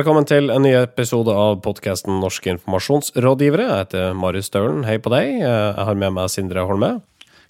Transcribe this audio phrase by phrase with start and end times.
[0.00, 3.66] Velkommen til en ny episode av podkasten Norske informasjonsrådgivere.
[3.66, 5.42] Jeg heter Marius Staulen, hei på deg.
[5.42, 6.88] Jeg har med meg Sindre Holme.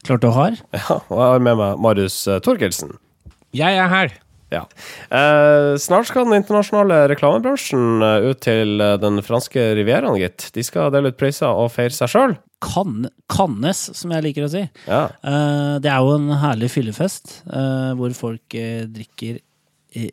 [0.02, 0.56] Klart du har.
[0.74, 2.96] Ja, og jeg har med meg Marius eh, Torkelsen.
[3.54, 4.16] Jeg er her.
[4.50, 4.64] Ja.
[5.14, 10.48] Eh, snart skal den internasjonale reklamebransjen eh, ut til eh, den franske rivieraen, gitt.
[10.56, 12.34] De skal dele ut priser og feire seg sjøl.
[12.66, 14.64] Kan, kannes, som jeg liker å si.
[14.90, 15.04] Ja.
[15.22, 19.38] Eh, det er jo en herlig fyllefest eh, hvor folk eh, drikker
[20.02, 20.10] i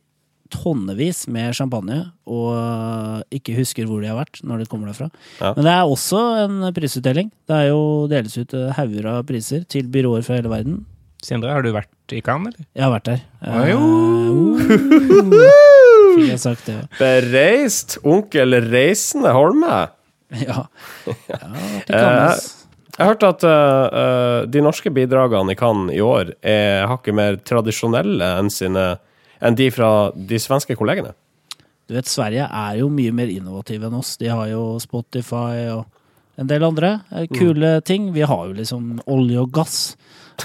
[0.53, 5.09] tonnevis med champagne og eh, ikke husker hvor de har vært når de kommer derfra.
[5.39, 5.53] Ja.
[5.57, 7.31] Men det er også en prisutdeling.
[7.49, 10.83] Det er jo deles ut eh, hauger av priser til byråer fra hele verden.
[11.25, 12.67] Sindre, har du vært i Cannes, eller?
[12.77, 13.23] Jeg har vært der.
[13.49, 13.79] Oi, jo.
[15.33, 16.85] Uh, Fikk jeg sagt det, ja.
[17.00, 19.81] Bereist onkel Reisende Holme.
[20.45, 20.67] Ja,
[21.31, 21.41] ja
[21.89, 22.47] Cannes.
[22.97, 27.38] Jeg hørte at eh, eh, de norske bidragene i Cannes i år er hakket mer
[27.45, 28.88] tradisjonelle enn, sine,
[29.41, 31.13] enn de fra de svenske kollegene.
[31.88, 34.17] Du vet, Sverige er jo mye mer innovative enn oss.
[34.19, 35.85] De har jo Spotify og
[36.38, 38.11] en del andre kule kule ting.
[38.13, 39.79] Vi har jo liksom olje og gass.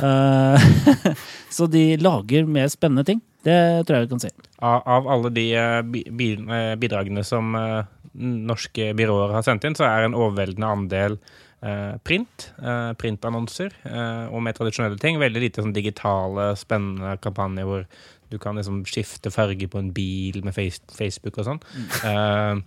[0.00, 0.68] Eh,
[1.56, 3.20] så de lager mer spennende ting.
[3.42, 4.30] Det tror jeg vi kan si.
[4.62, 7.82] Av, av alle de eh, bi, bi, eh, bidragene som eh,
[8.14, 12.52] norske byråer har sendt inn, så er en overveldende andel eh, print.
[12.62, 15.20] eh, printannonser eh, og mer tradisjonelle ting.
[15.20, 17.86] Veldig lite sånn digitale, spennende kampanjer hvor
[18.33, 21.61] du kan liksom skifte farge på en bil med face, Facebook og sånn.
[22.08, 22.62] Eh,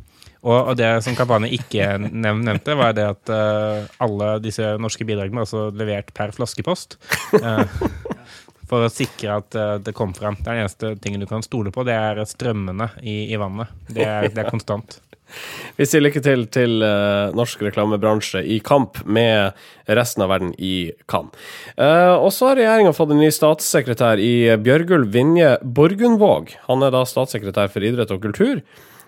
[0.46, 5.08] og, og det som kampanjen ikke nev nevnte, var det at uh, alle disse norske
[5.08, 7.00] bidragene var altså levert per flaskepost.
[7.40, 7.64] Eh,
[8.70, 10.38] for å sikre at eh, det kom frem.
[10.40, 13.74] Det er den eneste tingen du kan stole på, det er strømmene i, i vannet.
[13.90, 15.00] Det er, det er konstant.
[15.78, 19.56] Vi sier lykke til til eh, norsk reklamebransje i kamp med
[19.98, 21.36] resten av verden i Cannes.
[21.76, 26.56] Eh, og så har regjeringa fått en ny statssekretær i Bjørgulv Vinje Borgundvåg.
[26.70, 28.62] Han er da statssekretær for idrett og kultur.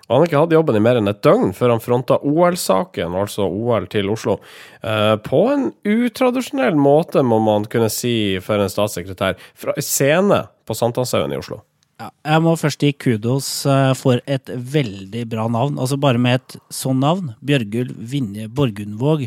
[0.08, 3.44] Han har ikke hatt jobben i mer enn et døgn før han fronta OL-saken, altså
[3.44, 4.38] OL til Oslo,
[4.80, 10.46] eh, på en utradisjonell måte, må man kunne si for en statssekretær, fra en scene
[10.64, 11.60] på Sankthanshaugen i Oslo.
[11.98, 15.80] Ja, jeg må først gi kudos eh, for et veldig bra navn.
[15.82, 19.26] Altså Bare med et sånn navn, Bjørgulv Vinje Borgundvåg,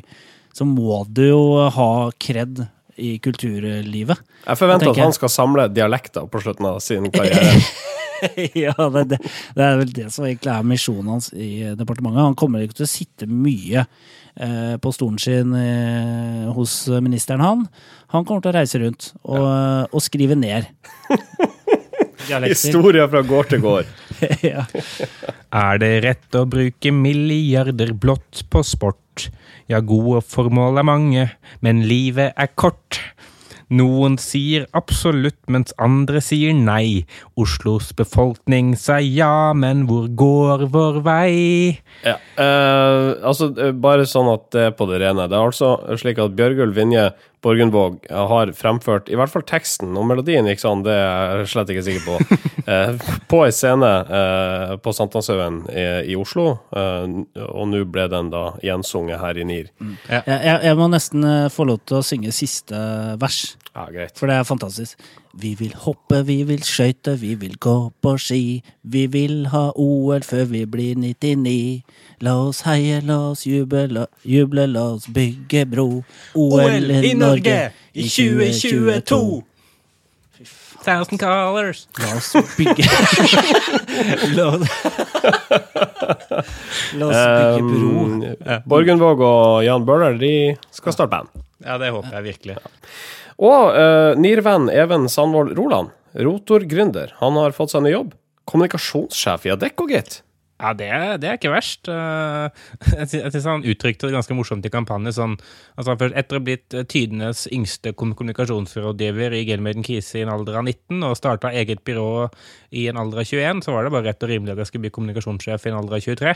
[0.56, 1.42] så må du jo
[1.76, 2.66] ha kred
[3.02, 4.22] i kulturlivet.
[4.48, 7.54] Jeg forventer tenker at han skal samle dialekter på slutten av sin karriere.
[8.66, 9.20] ja, det, det,
[9.58, 12.24] det er vel det som egentlig er misjonen hans i departementet.
[12.24, 17.66] Han kommer ikke til å sitte mye eh, på stolen sin eh, hos ministeren, han.
[18.16, 19.48] Han kommer til å reise rundt og,
[19.92, 20.70] og skrive ned.
[22.22, 23.90] Historier fra gård til gård.
[24.46, 24.66] ja.
[25.52, 29.30] Er det rett å bruke milliarder blått på sport?
[29.72, 31.26] Ja, gode formål er mange,
[31.64, 33.00] men livet er kort.
[33.72, 37.06] Noen sier absolutt, mens andre sier nei.
[37.40, 41.32] Oslos befolkning sier ja, men hvor går vår vei?
[42.06, 45.30] Ja, eh, altså eh, Bare sånn at det er på det rene.
[45.32, 47.10] Det er altså slik at Bjørgulv Vinje
[47.42, 51.72] Borgundvåg har fremført i hvert fall teksten, og melodien gikk sånn, det er jeg slett
[51.74, 52.40] ikke sikker på,
[52.72, 56.48] eh, på ei scene eh, på Sankthanshaugen i, i Oslo,
[56.78, 59.72] eh, og nå ble den da gjensunget her i NIR.
[59.82, 62.86] Jeg, jeg, jeg må nesten eh, få lov til å synge siste
[63.22, 63.42] vers.
[63.72, 64.14] Ja, greit.
[64.20, 65.00] For det er fantastisk.
[65.34, 68.64] Vi vil hoppe, vi vil skøyte, vi vil gå på ski.
[68.84, 71.84] Vi vil ha OL før vi blir 99.
[72.22, 76.04] La oss heie, la oss juble, la, juble, la oss bygge bro.
[76.36, 79.42] OL i Norge i 2022.
[80.82, 81.88] Thousand colors.
[82.02, 82.86] La oss bygge
[84.36, 84.48] La,
[86.98, 88.06] la oss bygge bro.
[88.08, 90.34] Um, Borgundvåg og Jan Bøhler de
[90.74, 91.30] skal starte band.
[91.62, 92.58] Ja, det håper jeg virkelig.
[93.42, 98.18] Og uh, NIR-venn Even Sandvold Roland, rotorgründer, han har fått seg ny jobb.
[98.50, 100.22] Kommunikasjonssjef i Adecco, gitt.
[100.62, 100.88] Ja, det,
[101.24, 101.90] det er ikke verst.
[101.90, 102.66] Eh,
[103.00, 105.10] Jeg sy- synes han uttrykte det ganske morsomt i kampanje.
[105.18, 105.34] Sånn,
[105.74, 110.24] altså først etter å ha blitt eh, tidenes yngste kom- kommunikasjonsrådgiver i Gelmøyden Krise i
[110.26, 112.28] en alder av 19, og starta eget byrå
[112.78, 114.86] i en alder av 21, så var det bare rett og rimelig at jeg skulle
[114.86, 116.36] bli kommunikasjonssjef i en alder av 23.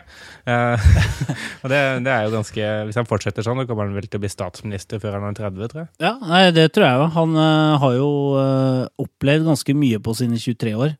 [0.55, 0.89] Eh,
[1.61, 4.19] og det, det er jo ganske Hvis han fortsetter sånn, så kommer han vel til
[4.19, 5.91] å bli statsminister før han er 30, tror jeg.
[6.01, 7.07] Ja, nei, det tror jeg jo.
[7.19, 7.37] Han
[7.85, 8.09] har jo
[9.05, 10.95] opplevd ganske mye på sine 23 år.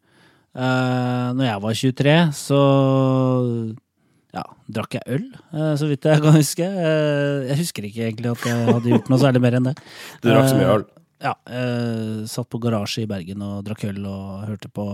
[0.55, 2.59] Uh, når jeg var 23, så
[4.35, 5.25] ja, drakk jeg øl,
[5.55, 6.65] eh, så vidt jeg kan huske.
[6.67, 9.75] Eh, jeg husker ikke egentlig at jeg hadde gjort noe særlig mer enn det.
[10.23, 10.85] Du drakk så mye øl.
[11.23, 11.31] Ja.
[11.47, 14.85] eh, satt på garasje i Bergen og drakk øl og hørte på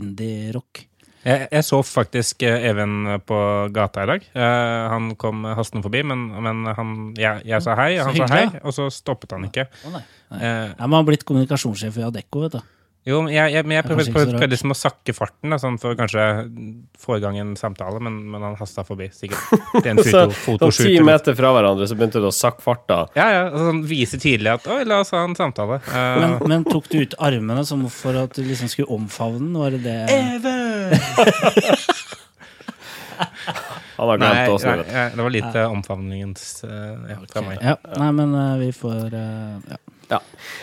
[0.00, 0.86] indie-rock.
[1.26, 3.36] Jeg, jeg så faktisk Even på
[3.74, 4.24] gata i dag.
[4.30, 8.44] Eh, han kom hastende forbi, men, men han, jeg, jeg sa hei, han sa hei,
[8.62, 9.66] og så stoppet han ikke.
[9.68, 10.02] Å nei.
[10.30, 10.40] nei.
[10.40, 12.62] Eh, Ja, Man har blitt kommunikasjonssjef i Adecco, vet du.
[13.06, 15.58] Jo, men jeg, jeg, men jeg prøver, prøver, så prøvde liksom å sakke farten da,
[15.62, 16.22] sånn for kanskje
[16.98, 19.06] få i gang en samtale, men, men han hasta forbi.
[19.14, 19.38] Sikkert.
[19.76, 20.88] Det er en Så, foto, sånn fotoshoot.
[20.90, 23.04] ti meter fra hverandre så begynte du å sakke farta.
[23.14, 23.44] Ja, ja.
[23.52, 25.78] og Sånn, vise tydelig at Oi, la oss ha en samtale.
[25.86, 29.54] Uh, Men, men tok du ut armene som for at du liksom skulle omfavne den?
[29.54, 29.98] Var det det?
[33.96, 37.62] Han har glemt oss nei, ja, det var litt eh, omfavningens uh, ja, fra meg.
[37.64, 39.76] Ja, nei, men uh, vi får uh,
[40.10, 40.18] ja.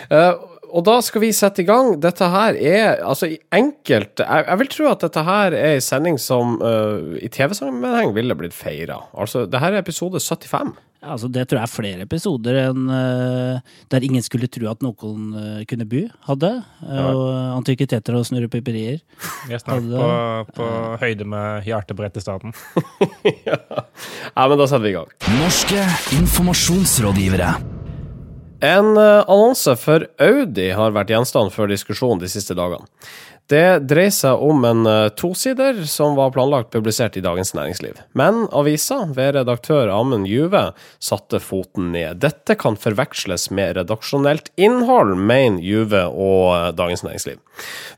[0.10, 0.34] Eh,
[0.74, 1.94] og da skal vi sette i gang.
[2.02, 6.18] Dette her er altså enkelt Jeg, jeg vil tro at dette her er en sending
[6.22, 8.98] som uh, i TV-sammenheng ville blitt feira.
[9.14, 10.74] Altså, det her er episode 75.
[11.04, 14.82] Ja, altså Det tror jeg er flere episoder enn uh, der ingen skulle tro at
[14.86, 16.52] noen uh, kunne by, hadde.
[16.82, 17.06] Ja.
[17.12, 17.28] og
[17.60, 19.04] antikviteter og snurrepiperier.
[19.46, 20.72] Vi er snart på, på
[21.04, 22.56] høyde med hjertebrettestaten.
[23.46, 23.62] ja,
[24.42, 25.16] men da setter vi i gang.
[25.38, 25.86] Norske
[26.18, 27.54] informasjonsrådgivere.
[28.64, 32.88] En eh, annonse for Audi har vært gjenstand for diskusjon de siste dagene.
[33.52, 38.00] Det dreier seg om en eh, tosider som var planlagt publisert i Dagens Næringsliv.
[38.16, 40.70] Men avisa, ved redaktør Amund Juve,
[41.04, 42.22] satte foten ned.
[42.24, 47.44] Dette kan forveksles med redaksjonelt innhold, mener Juve og eh, Dagens Næringsliv.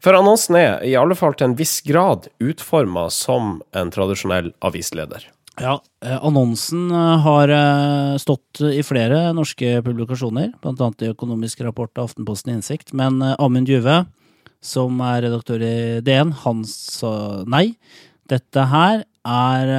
[0.02, 5.30] For annonsen er, i alle fall til en viss grad, utforma som en tradisjonell avisleder.
[5.56, 10.90] Ja, eh, Annonsen eh, har eh, stått i flere norske publikasjoner, bl.a.
[11.00, 12.92] i Økonomisk rapport av Aftenposten Innsikt.
[12.92, 14.02] Men Amund Juve,
[14.60, 17.70] som er redaktør i DN, han sa nei.
[18.28, 19.74] Dette her er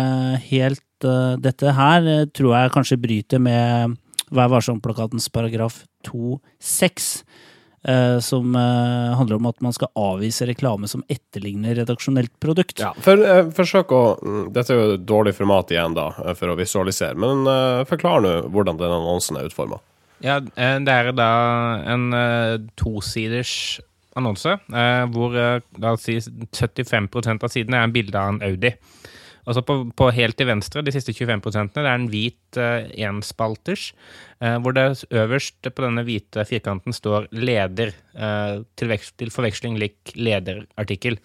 [0.48, 3.98] helt Dette her tror jeg kanskje bryter med
[4.32, 7.20] Vær varsom-plakatens paragraf 2-6.
[7.88, 12.80] Eh, Som eh, handler om at man skal avvise reklame som etterligner redaksjonelt produkt.
[12.82, 16.52] Ja, for, eh, forsøk å mm, Dette er jo et dårlig format igjen, da, for
[16.52, 17.18] å visualisere.
[17.18, 19.80] Men eh, forklar nå hvordan den annonsen er utforma.
[20.24, 21.30] Ja, det er da
[21.92, 23.80] en eh, tosiders
[24.16, 28.72] annonse, eh, hvor eh, la 75% av sidene er en bilde av en Audi.
[29.46, 32.88] Og så på, på helt til venstre, de siste 25% det er en hvit eh,
[33.06, 33.92] enspalters,
[34.42, 40.14] eh, hvor det øverst på denne hvite firkanten står 'leder', eh, til, til forveksling lik
[40.18, 41.20] lederartikkel.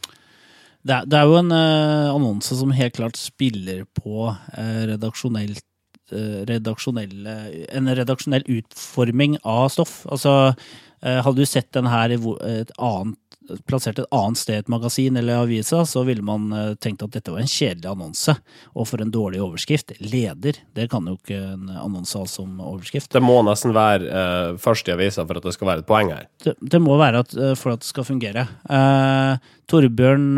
[0.81, 5.65] Det er, det er jo en annonse som helt klart spiller på redaksjonelt
[6.11, 10.01] en redaksjonell utforming av stoff.
[10.11, 10.51] Altså,
[10.99, 12.17] hadde du sett den her i
[12.49, 13.30] et annet,
[13.69, 17.13] plassert et annet sted i et magasin eller avisa, så ville man eh, tenkt at
[17.15, 18.35] dette var en kjedelig annonse,
[18.73, 19.93] og for en dårlig overskrift.
[19.99, 23.11] Leder, det kan jo ikke en annonse ha som overskrift.
[23.13, 26.13] Det må nesten være uh, først i avisa for at det skal være et poeng
[26.13, 26.27] her.
[26.45, 28.47] det, det må være at, uh, for at det skal fungere.
[28.69, 30.29] Uh, Torbjørn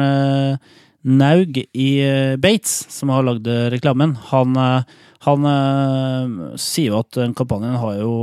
[1.03, 1.89] Naug i
[2.39, 4.55] Bates, som har lagd reklamen, han,
[5.25, 5.47] han
[6.55, 8.13] sier jo at den kampanjen har jo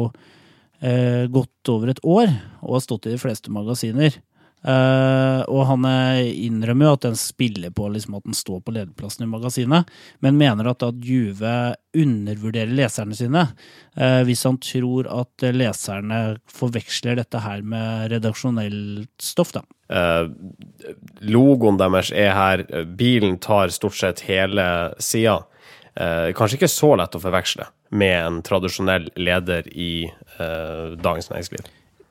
[1.35, 2.31] gått over et år
[2.63, 4.17] og har stått i de fleste magasiner.
[4.61, 9.25] Eh, og han innrømmer jo at den spiller på liksom at den står på lederplassen
[9.25, 9.89] i magasinet,
[10.21, 11.55] men mener at, at Juve
[11.97, 13.49] undervurderer leserne sine
[13.99, 16.19] Uh, hvis han tror at leserne
[16.51, 19.51] forveksler dette her med redaksjonelt stoff.
[19.57, 19.65] da.
[19.91, 20.31] Uh,
[21.27, 22.63] logoen deres er her.
[22.97, 24.67] Bilen tar stort sett hele
[25.03, 25.41] sida.
[25.99, 27.67] Kanskje ikke så lett å forveksle
[27.99, 30.07] med en tradisjonell leder i
[30.39, 31.67] Dagens Næringsliv.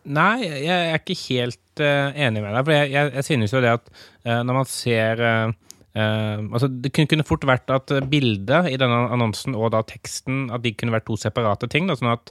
[0.08, 2.62] Nei, jeg er ikke helt uh, enig med deg.
[2.63, 5.58] For jeg, jeg, jeg synes jo det at uh, når man ser uh,
[6.00, 10.72] altså Det kunne, fort vært at bildet i denne annonsen og da teksten at de
[10.77, 11.89] kunne vært to separate ting.
[11.89, 12.29] Da, sånn at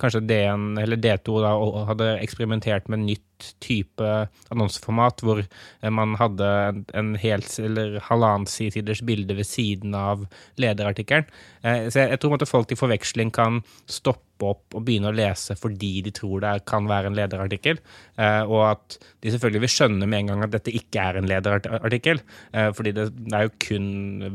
[0.00, 1.52] kanskje DN eller D2 da,
[1.92, 4.10] hadde eksperimentert med nytt type
[4.48, 5.44] annonseformat hvor
[5.92, 10.24] man hadde en, en helt eller halvannen siders bilde ved siden av
[10.58, 11.28] lederartikkelen.
[11.62, 15.54] Så jeg, jeg tror at folk til forveksling kan stoppe opp og begynne å lese
[15.58, 17.78] fordi de tror det kan være en lederartikkel,
[18.18, 21.30] eh, og at de selvfølgelig vil skjønne med en gang at dette ikke er en
[21.30, 22.22] lederartikkel,
[22.52, 23.88] eh, fordi det, er jo kun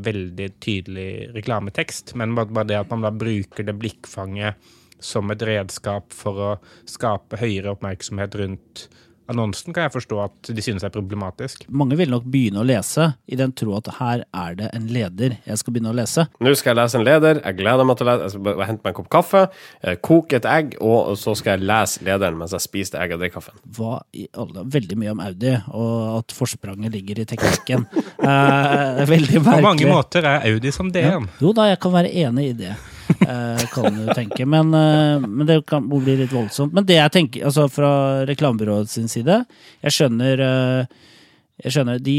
[0.06, 6.12] veldig tydelig reklametekst, men bare det at man da bruker det blikkfanget som et redskap
[6.12, 6.50] for å
[6.88, 8.88] skape høyere oppmerksomhet rundt
[9.30, 11.64] annonsen, kan jeg forstå at de synes er problematisk.
[11.68, 15.36] Mange vil nok begynne å lese i den tro at her er det en leder
[15.46, 16.26] jeg skal begynne å lese.
[16.42, 17.42] Nå skal jeg lese en leder.
[17.44, 18.28] Jeg gleder meg til å lese.
[18.28, 19.44] Jeg skal hente meg en kopp kaffe,
[19.82, 23.18] eh, koke et egg, og så skal jeg lese lederen mens jeg spiser det egget
[23.18, 23.60] og drikker kaffen.
[23.76, 27.86] Hva i alle Veldig mye om Audi, og at forspranget ligger i teknikken.
[27.96, 31.28] Eh, veldig På mange måter er Audi som DN.
[31.42, 32.74] Jo da, jeg kan være enig i det.
[33.26, 34.46] Eh, kan du tenke.
[34.46, 36.74] Men, eh, men det kan bli litt voldsomt.
[36.76, 37.92] Men det jeg tenker, altså fra
[38.28, 39.44] reklamebyrået sin side
[39.82, 40.98] Jeg skjønner, eh,
[41.64, 42.18] jeg skjønner de,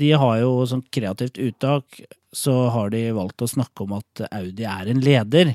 [0.00, 2.02] de har jo sånn kreativt uttak
[2.34, 5.54] så har de valgt å snakke om at Audi er en leder.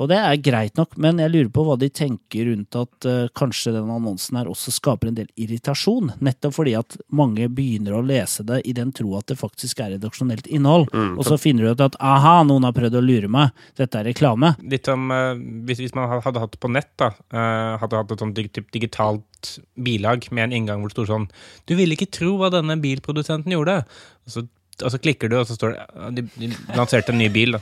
[0.00, 3.26] Og det er greit nok, men jeg lurer på hva de tenker rundt at uh,
[3.36, 6.12] kanskje den annonsen her også skaper en del irritasjon.
[6.24, 9.96] Nettopp fordi at mange begynner å lese det i den tro at det faktisk er
[9.96, 10.88] redaksjonelt innhold.
[10.94, 14.08] og så finner du ut at aha, noen har prøvd å lure meg, dette er
[14.08, 14.54] reklame.
[14.72, 15.34] Litt om uh,
[15.68, 17.10] hvis, hvis man hadde hatt det på nett, da.
[17.34, 18.40] uh, hadde hatt et sånt
[18.72, 21.28] digitalt bilag med en inngang hvor det sto sånn
[21.68, 23.82] Du ville ikke tro hva denne bilprodusenten gjorde.
[24.28, 24.46] Og så,
[24.84, 25.76] og så klikker du, og så står
[26.16, 27.60] det De, lanserte en ny bil, da.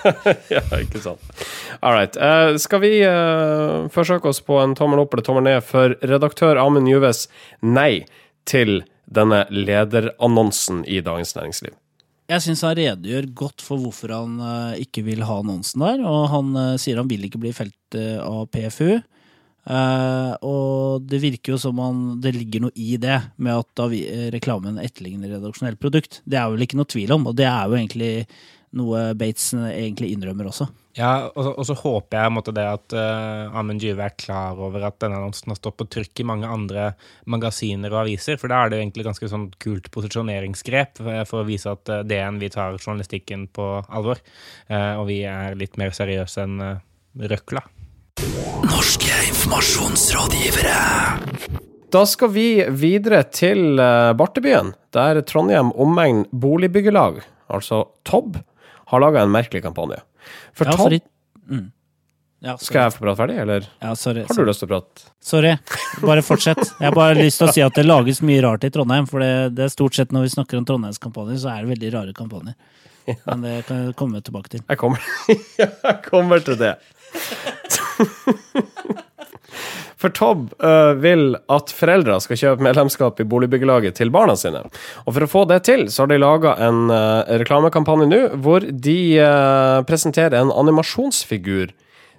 [0.54, 1.44] ja, ikke sant.
[1.80, 2.16] All right.
[2.16, 6.60] Uh, skal vi uh, forsøke oss på en tommel opp eller tommel ned for redaktør
[6.62, 7.26] Amund Juves
[7.60, 8.06] nei
[8.48, 11.76] til denne lederannonsen i Dagens Næringsliv?
[12.30, 16.28] Jeg syns han redegjør godt for hvorfor han uh, ikke vil ha annonsen der, og
[16.34, 19.00] han sier han vil ikke bli felt av PFU.
[19.68, 23.88] Eh, og det virker jo som om det ligger noe i det, med at da
[23.92, 26.22] vi, reklamen etterligner redaksjonelt produkt.
[26.24, 28.14] Det er vel ikke noe tvil om, og det er jo egentlig
[28.78, 30.68] noe Bates eh, egentlig innrømmer også.
[30.98, 34.82] Ja, og og så håper jeg måtte det at uh, Amund Juve er klar over
[34.88, 36.88] at denne annonsen har stått på trykk i mange andre
[37.30, 41.42] magasiner og aviser, for da er det jo egentlig ganske sånn kult posisjoneringsgrep for, for
[41.42, 44.22] å vise at uh, DN vi tar journalistikken på alvor,
[44.70, 46.74] uh, og vi er litt mer seriøse enn uh,
[47.30, 47.62] Røkla.
[48.66, 50.78] Norske informasjonsrådgivere.
[51.90, 58.36] Da skal vi videre til eh, Bartebyen, der Trondheim Omegn Boligbyggelag, altså TOB,
[58.92, 59.98] har laga en merkelig kampanje.
[60.54, 60.98] For Ja, TOB
[61.50, 61.64] mm.
[62.44, 62.66] ja, sorry.
[62.68, 64.26] Skal jeg få prate ferdig, eller Ja, sorry.
[64.28, 65.06] har du lyst til å prate?
[65.32, 65.54] Sorry.
[66.04, 66.62] Bare fortsett.
[66.76, 69.08] Jeg har bare lyst til å si at det lages mye rart i Trondheim.
[69.10, 71.90] For det, det er stort sett når vi snakker om Trondheimskampanjer, så er det veldig
[71.96, 72.54] rare kampanjer.
[73.24, 74.62] Men det kan jeg komme tilbake til.
[74.68, 75.00] Jeg kommer,
[75.64, 76.76] jeg kommer til det.
[80.00, 84.62] For Tobb uh, vil at foreldre skal kjøpe medlemskap i boligbyggelaget til barna sine.
[85.04, 88.64] Og for å få det til, så har de laga en uh, reklamekampanje nå hvor
[88.64, 91.74] de uh, presenterer en animasjonsfigur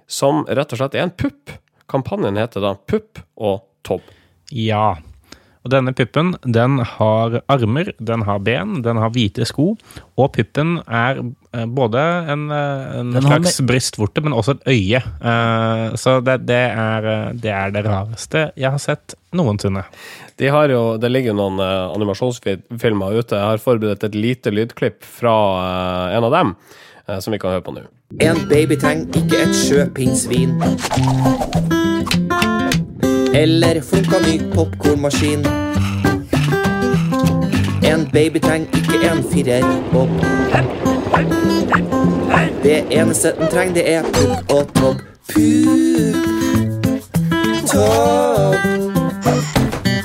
[0.06, 1.56] som rett og slett er en pupp.
[1.90, 4.04] Kampanjen heter da Pupp og Tobb.
[4.52, 5.00] Ja.
[5.62, 9.72] Og denne puppen, den har armer, den har ben, den har hvite sko,
[10.18, 11.30] og puppen er eh,
[11.68, 12.00] både
[12.32, 13.68] en, eh, en slags med...
[13.68, 15.00] brystvorte, men også et øye.
[15.04, 19.84] Eh, Så det, det, er, eh, det er det rareste jeg har sett noensinne.
[20.36, 23.36] De har jo, Det ligger jo noen uh, animasjonsfilmer ute.
[23.36, 26.54] Jeg har forberedt et lite lydklipp fra eh, en av dem,
[27.06, 27.84] eh, som vi kan høre på nå.
[28.20, 30.56] En baby trenger ikke et sjøpinnsvin.
[33.32, 35.46] Eller funka ny popkornmaskin.
[37.82, 40.91] En baby trenger ikke en firerbob.
[42.62, 45.00] Det eneste den trenger, det er pupp og tobb.
[45.32, 46.16] Pupp,
[47.68, 48.56] topp,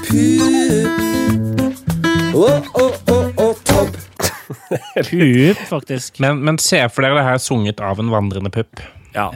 [0.07, 1.03] pupp.
[2.33, 3.93] Å, å, å, å, tobb.
[5.07, 6.19] Pup, faktisk.
[6.19, 8.81] Men, men se for dere det her sunget av en vandrende pupp.
[9.15, 9.29] Ja.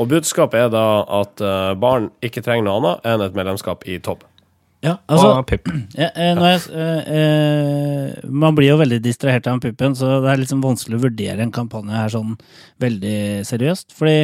[0.00, 0.86] Og budskapet er da
[1.20, 4.24] at eh, barn ikke trenger noe annet enn et medlemskap i Tobb.
[4.84, 5.70] Ja, altså, og pupp.
[6.00, 10.42] Ja, eh, jeg, eh, eh, man blir jo veldig distrahert av puppen, så det er
[10.42, 12.34] liksom vanskelig å vurdere en kampanje her sånn
[12.84, 13.16] veldig
[13.48, 13.94] seriøst.
[13.96, 14.16] Fordi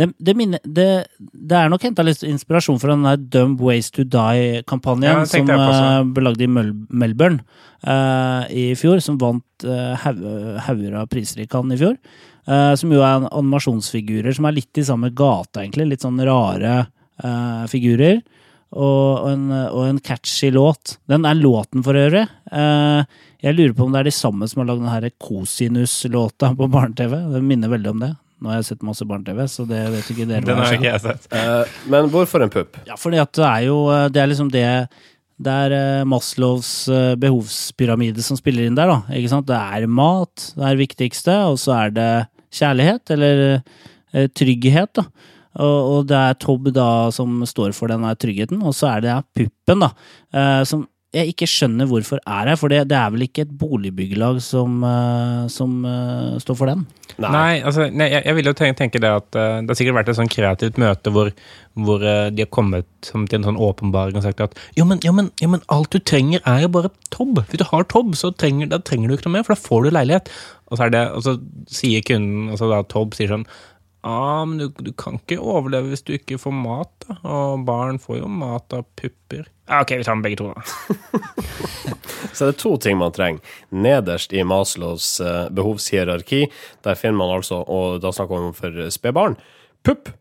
[0.00, 0.88] det, det, minner, det,
[1.18, 5.52] det er nok henta litt inspirasjon fra den der Dumb Ways to Die-kampanjen Ja, som
[5.54, 7.44] eh, ble lagd i Mel Melbourne
[7.84, 10.08] eh, i fjor, som vant uh,
[10.64, 11.98] hauger av priser i Cannes i fjor.
[12.48, 15.90] Eh, som jo er animasjonsfigurer som er litt i samme gata, egentlig.
[15.92, 16.76] Litt sånn rare
[17.22, 18.20] eh, figurer
[18.70, 20.98] og, en, og en catchy låt.
[21.10, 22.22] Den er låten for øvrig.
[22.52, 26.68] Eh, jeg lurer på om det er de samme som har lagd denne Kosinus-låta på
[26.70, 27.16] barne-TV.
[27.32, 28.10] Det minner veldig om det.
[28.40, 30.46] Nå har jeg sett masse barne-TV, så det vet ikke dere.
[30.48, 31.26] Den har ikke jeg sett.
[31.36, 32.78] Eh, men hvorfor en pupp?
[32.88, 34.64] Ja, fordi at det er jo eh, Det er liksom det
[35.40, 39.16] Det er Maslows eh, behovspyramide som spiller inn der, da.
[39.16, 39.48] Ikke sant?
[39.48, 42.10] Det er mat, det er det viktigste, og så er det
[42.56, 43.44] kjærlighet, eller
[44.34, 45.04] trygghet, da.
[45.58, 49.18] Og, og det er Tobb da som står for denne tryggheten, og så er det
[49.34, 49.92] puppen, da.
[50.36, 53.54] eh, som jeg ikke skjønner hvorfor er her, for det, det er vel ikke et
[53.58, 56.84] boligbyggelag som, eh, som uh, står for den?
[57.18, 59.98] Nei, altså, nei, jeg, jeg vil jo tenke, tenke det at uh, det har sikkert
[59.98, 61.32] vært et sånn kreativt møte hvor,
[61.74, 65.02] hvor uh, de har kommet som til en sånn åpenbaring og sagt at jo men,
[65.02, 67.42] jo, men, jo, men alt du trenger er jo bare Tobb.
[67.50, 69.82] Hvis du har Tobb, så trenger, da trenger du ikke noe mer, for da får
[69.82, 70.30] du leilighet.
[70.70, 71.34] Og så, er det, og så
[71.74, 73.48] sier kunden, altså da Tobb sier sånn
[74.02, 77.18] Ja, men du, du kan ikke overleve hvis du ikke får mat, da.
[77.28, 79.48] Og barn får jo mat av pupper.
[79.68, 80.64] Ja, ok, vi tar med begge to, da.
[82.34, 83.56] Så det er to ting man trenger.
[83.70, 86.46] Nederst i Maslows eh, behovshierarki,
[86.86, 89.36] der finner man altså, og da snakker vi om for spedbarn,
[89.86, 90.12] pupp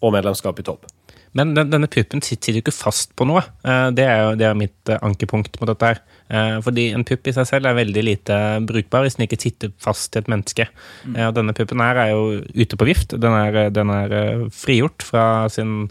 [0.00, 0.88] og medlemskap i Topp.
[1.36, 3.42] Men den, denne puppen sitter jo ikke fast på noe.
[3.64, 6.00] Eh, Det er jo det er mitt eh, ankepunkt mot dette her.
[6.28, 9.72] Eh, Fordi en pupp i seg selv er veldig lite brukbar hvis den ikke sitter
[9.82, 10.68] fast til et menneske.
[11.04, 11.16] Mm.
[11.28, 12.22] Og denne puppen her er jo
[12.54, 13.16] ute på vift.
[13.20, 14.14] Den er, den er
[14.54, 15.90] frigjort fra sin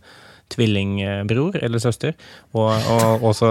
[0.53, 2.13] tvillingbror eller søster,
[2.55, 3.49] og, og også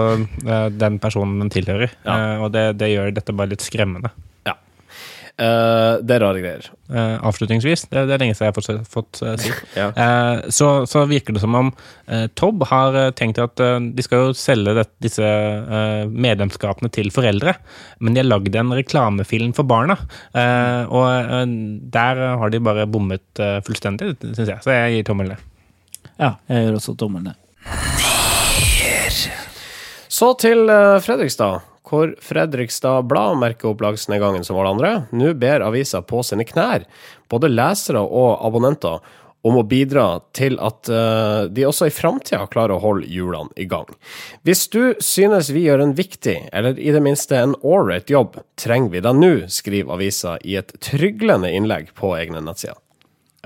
[0.73, 1.91] den personen den tilhører.
[2.07, 2.15] Ja.
[2.41, 4.09] Og det, det gjør dette bare litt skremmende.
[5.37, 6.65] Eh, det er rare greier.
[6.89, 9.51] Uh, avslutningsvis, det, det er lenge siden jeg har fått, fått uh, si.
[9.77, 9.91] Ja.
[9.93, 11.69] Eh, så, så virker det som om
[12.39, 15.27] Tobb har tenkt at de skal jo selge det, disse
[16.07, 17.53] medlemskapene til foreldre,
[17.99, 19.97] men de har lagd en reklamefilm for barna.
[20.31, 21.51] Eh, og
[21.93, 24.61] der har de bare bommet fullstendig, syns jeg.
[24.63, 26.07] Så jeg gir tommelen ned.
[26.15, 27.37] Ja, jeg gjør også tommelen ned.
[30.07, 30.63] Så til
[31.03, 34.91] Fredrikstad, hvor Fredrikstad Blad merker opplagsnedgangen som alle andre.
[35.15, 36.85] Nå ber avisa på sine knær,
[37.31, 38.99] både lesere og abonnenter,
[39.47, 43.67] om å bidra til at eh, de også i framtida klarer å holde hjulene i
[43.69, 43.87] gang.
[44.47, 48.95] Hvis du synes vi gjør en viktig, eller i det minste en ålreit jobb, trenger
[48.95, 52.81] vi deg nå, skriver avisa i et tryglende innlegg på egne nettsider.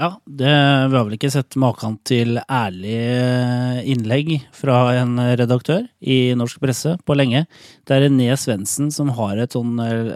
[0.02, 0.50] Ja, det,
[0.90, 6.58] vi har vel ikke sett maken til ærlig eh, innlegg fra en redaktør i norsk
[6.64, 7.44] presse på lenge.
[7.86, 10.16] Det er René Svendsen som har et sånn eh,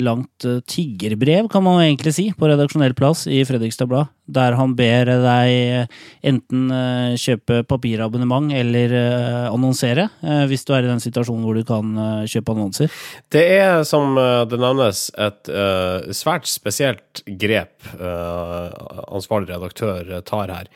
[0.00, 4.72] langt eh, tiggerbrev, kan man egentlig si, på redaksjonell plass i Fredrikstad Blad, der han
[4.78, 5.90] ber deg
[6.24, 11.58] enten eh, kjøpe papirabonnement eller eh, annonsere, eh, hvis du er i den situasjonen hvor
[11.58, 12.94] du kan eh, kjøpe annonser.
[13.34, 18.70] Det er, som eh, det nevnes, et eh, svært spesielt grep eh,
[19.10, 20.72] ansvarlig redaktør tar her.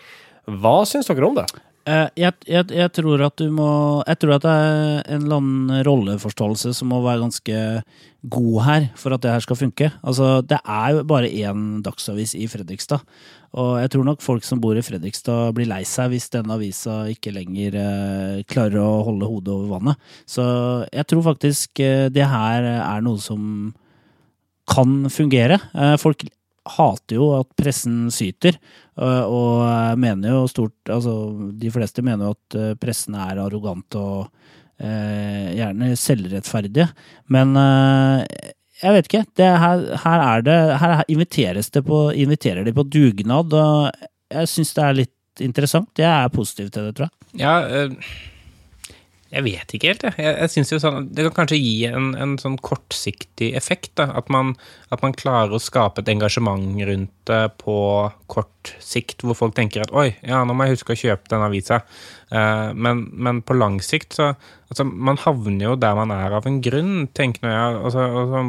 [0.48, 1.48] Hva syns dere om det?
[1.88, 3.68] Eh, Jeg, jeg, jeg tror at du må
[4.08, 7.62] Jeg tror at det er en eller annen rolleforståelse som må være ganske
[8.28, 9.88] god her for at det her skal funke.
[10.02, 13.04] Altså, det er jo bare én dagsavis i Fredrikstad.
[13.54, 17.04] Og jeg tror nok folk som bor i Fredrikstad blir lei seg hvis denne avisa
[17.12, 20.02] ikke lenger eh, klarer å holde hodet over vannet.
[20.28, 20.44] Så
[20.90, 23.70] jeg tror faktisk eh, det her er noe som
[24.68, 25.60] kan fungere.
[25.72, 26.26] Eh, Folk
[26.76, 28.58] hater jo at pressen syter,
[28.98, 31.14] eh, og mener jo stort Altså,
[31.58, 34.28] de fleste mener jo at eh, pressen er arrogant og
[34.80, 36.88] eh, gjerne selvrettferdige.
[37.34, 39.24] Men eh, jeg vet ikke.
[39.42, 43.90] Her, her er det Her inviteres det på, inviterer de på dugnad, og
[44.30, 45.90] jeg syns det er litt interessant.
[45.98, 47.42] Jeg er positiv til det, tror jeg.
[47.42, 47.90] Ja, eh,
[49.28, 50.16] jeg vet ikke helt, jeg.
[50.16, 53.92] Jeg, jeg synes jo sånn, Det kan kanskje gi en, en sånn kortsiktig effekt.
[54.00, 54.54] da, At man,
[54.94, 57.76] at man klarer å skape et engasjement rundt det på
[58.32, 61.44] kort sikt, hvor folk tenker at oi, ja, nå må jeg huske å kjøpe den
[61.44, 61.82] avisa.
[62.32, 66.48] Eh, men, men på lang sikt så altså, Man havner jo der man er av
[66.48, 67.82] en grunn, tenker nå jeg.
[67.84, 68.42] Altså, altså,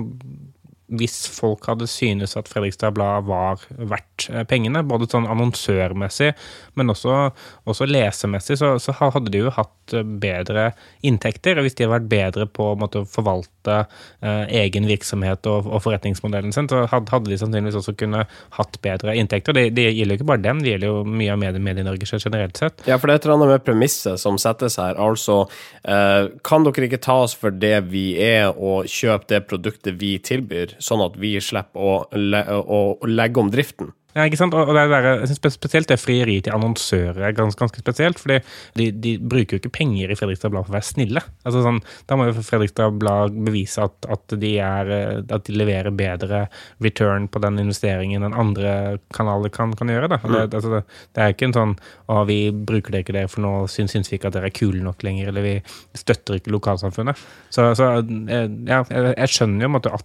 [0.89, 6.31] hvis folk hadde synes at Fredrikstad Blad var verdt eh, pengene, både sånn annonsørmessig,
[6.79, 7.29] men også,
[7.69, 10.71] også lesemessig, så, så hadde de jo hatt eh, bedre
[11.05, 11.59] inntekter.
[11.59, 16.55] Og hvis de hadde vært bedre på å forvalte eh, egen virksomhet og, og forretningsmodellen
[16.55, 18.25] sin, så hadde, hadde de sannsynligvis også kunne
[18.57, 19.55] hatt bedre inntekter.
[19.55, 22.57] Det, det gjelder jo ikke bare dem, det gjelder jo mye av Medie- Medie-Norge generelt
[22.57, 22.83] sett.
[22.89, 24.97] Ja, for det er et eller annet med premisset som settes her.
[24.99, 25.43] Altså,
[25.83, 30.15] eh, kan dere ikke ta oss for det vi er, og kjøpe det produktet vi
[30.23, 33.93] tilbyr, sånn at vi slipper å, le å, å legge om driften?
[34.17, 34.55] Ja, ikke sant?
[34.57, 38.19] Og det er der, jeg synes Spesielt det frieriet til annonsører er ganske, ganske spesielt.
[38.19, 38.39] fordi
[38.79, 41.23] de, de bruker jo ikke penger i Fredrikstad Blad for å være snille.
[41.45, 45.55] Altså sånn, Da må jo Fredrikstad Blad bevise at, at, de er, eh, at de
[45.55, 46.43] leverer bedre
[46.81, 48.73] return på den investeringen enn andre
[49.15, 50.09] kanaler kan, kan gjøre.
[50.15, 50.21] da.
[50.25, 51.75] Det, altså, det, det er ikke en sånn
[52.09, 54.57] å, vi bruker det ikke det, for nå syns, syns vi ikke at dere er
[54.57, 55.57] kule nok lenger, eller vi
[55.97, 57.27] støtter ikke lokalsamfunnet.
[57.53, 59.99] Så, så eh, ja, jeg, jeg skjønner jo på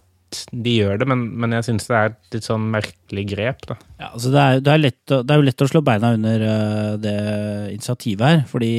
[0.51, 3.63] de gjør det, men, men jeg syns det er et litt sånn merkelig grep.
[3.69, 3.77] da.
[3.99, 6.45] Ja, altså det, er, det, er lett, det er jo lett å slå beina under
[6.49, 7.15] eh, det
[7.73, 8.43] initiativet her.
[8.49, 8.73] Fordi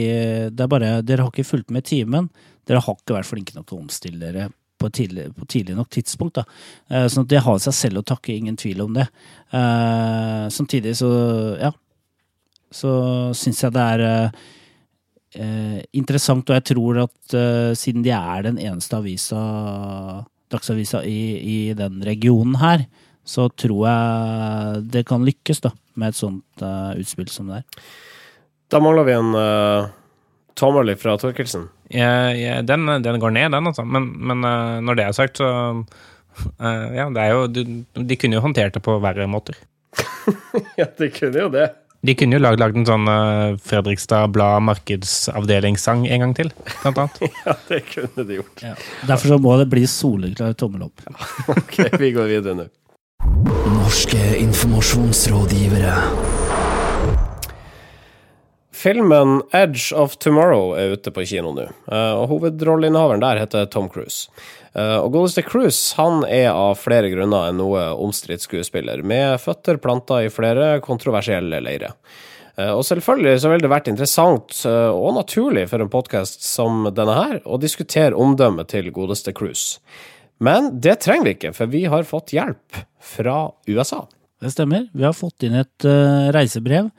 [0.53, 2.31] det er bare Dere har ikke fulgt med i timen.
[2.67, 5.91] Dere har ikke vært flinke nok til å omstille dere på tidlig, på tidlig nok
[5.91, 6.41] tidspunkt.
[6.41, 6.45] da.
[6.91, 9.07] Eh, sånn at det har seg selv å takke, ingen tvil om det.
[9.51, 11.11] Eh, samtidig så,
[11.61, 11.73] ja,
[12.73, 12.93] så
[13.37, 14.47] syns jeg det er eh,
[15.41, 19.41] eh, interessant, og jeg tror at eh, siden de er den eneste avisa,
[20.53, 22.87] dagsavisa i, i den regionen her,
[23.27, 27.87] så tror jeg det kan lykkes da, med et sånt uh, utspill som det er.
[28.71, 29.89] Da mangler vi en uh,
[30.59, 31.69] tommel fra Torkelsen.
[31.91, 33.87] Ja, ja, den, den går ned, den, altså.
[33.87, 38.19] Men, men uh, når det er sagt, så uh, Ja, det er jo de, de
[38.21, 39.59] kunne jo håndtert det på verre måter.
[40.81, 41.71] ja, de kunne jo det.
[42.07, 47.01] De kunne jo lagd, lagd en sånn eh, Fredrikstad Blad markedsavdelingssang en gang til, blant
[47.03, 47.23] annet.
[47.47, 48.63] Ja, det kunne de gjort.
[49.09, 51.03] Derfor så må det bli soleklar tommel opp.
[51.57, 52.69] Ok, vi går videre nå.
[53.75, 55.97] Norske informasjonsrådgivere.
[58.77, 63.89] filmen Edge of Tomorrow er ute på kino nå, eh, og hovedrolleinnehaveren der heter Tom
[63.91, 64.29] Cruise.
[64.77, 69.81] Eh, og godeste Cruise han er av flere grunner en noe omstridt skuespiller, med føtter
[69.81, 71.95] planta i flere kontroversielle leirer.
[72.57, 76.91] Eh, Og selvfølgelig så ville det vært interessant eh, og naturlig for en podkast som
[76.93, 79.81] denne her å diskutere omdømmet til godeste Cruise.
[80.39, 84.03] Men det trenger vi ikke, for vi har fått hjelp fra USA.
[84.43, 84.91] Det stemmer.
[84.93, 86.91] Vi har fått inn et uh, reisebrev.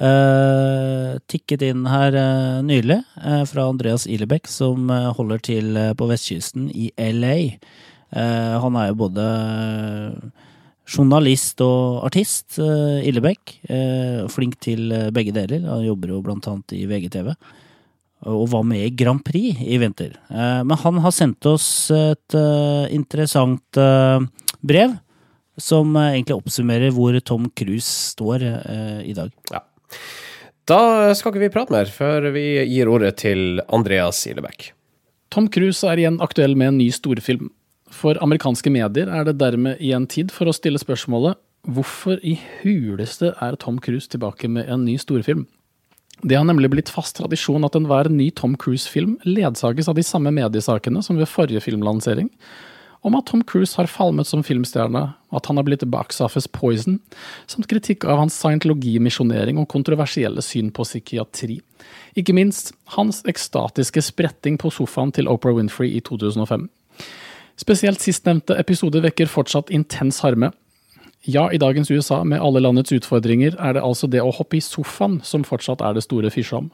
[0.00, 6.70] Eh, tikket inn her uh, nylig uh, fra Andreas Ilebekk, som holder til på vestkysten
[6.70, 7.36] i LA.
[8.08, 9.24] Han er jo både
[10.88, 13.58] journalist og artist, Illebekk.
[14.32, 15.66] Flink til begge deler.
[15.68, 17.28] Han jobber jo blant annet i VGTV.
[18.32, 20.16] Og var med i Grand Prix i vinter.
[20.32, 22.38] Men han har sendt oss et
[22.96, 23.82] interessant
[24.64, 24.96] brev
[25.60, 28.48] som egentlig oppsummerer hvor Tom Cruise står
[29.04, 29.36] i dag.
[30.68, 34.72] Da skal ikke vi prate mer, før vi gir ordet til Andreas Ilebekk.
[35.32, 37.48] Tom Cruise er igjen aktuell med en ny storfilm.
[37.92, 43.32] For amerikanske medier er det dermed igjen tid for å stille spørsmålet hvorfor i huleste
[43.44, 45.46] er Tom Cruise tilbake med en ny storfilm?
[46.22, 50.32] Det har nemlig blitt fast tradisjon at enhver ny Tom Cruise-film ledsages av de samme
[50.34, 52.30] mediesakene som ved forrige filmlansering,
[53.06, 56.98] om at Tom Cruise har falmet som filmstjerne, at han har blitt box office poison,
[57.46, 61.60] samt kritikk av hans scientologimisjonering og kontroversielle syn på psykiatri.
[62.18, 66.66] Ikke minst hans ekstatiske spretting på sofaen til Oprah Winfrey i 2005.
[67.58, 70.52] Spesielt sistnevnte episode vekker fortsatt intens harme.
[71.26, 74.64] Ja, i dagens USA, med alle landets utfordringer, er det altså det å hoppe i
[74.64, 76.68] sofaen som fortsatt er det store fysjet om.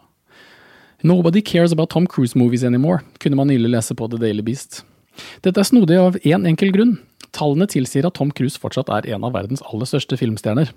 [1.04, 4.84] Nobody cares about Tom Cruise movies anymore, kunne man nylig lese på The Daily Beast.
[5.46, 6.96] Dette er snodig av én enkel grunn.
[7.34, 10.70] Tallene tilsier at Tom Cruise fortsatt er en av verdens aller største filmstjerner.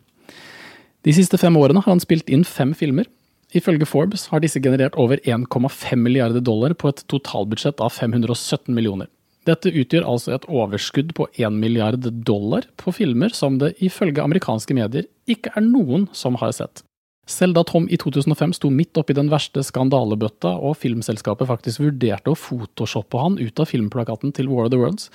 [1.06, 3.08] De siste fem årene har han spilt inn fem filmer.
[3.56, 9.08] Ifølge Forbes har disse generert over 1,5 milliarder dollar på et totalbudsjett av 517 millioner.
[9.48, 14.76] Dette utgjør altså et overskudd på 1 milliard dollar på filmer som det ifølge amerikanske
[14.76, 16.84] medier ikke er noen som har sett.
[17.28, 22.32] Selv da Tom i 2005 sto midt oppi den verste skandalebøtta og filmselskapet faktisk vurderte
[22.32, 25.10] å photoshoppe han ut av filmplakaten til War of the Worlds,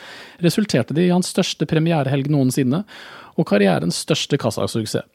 [0.44, 2.82] resulterte det i hans største premierehelg noensinne
[3.40, 5.08] og karrierens største kassasuksess.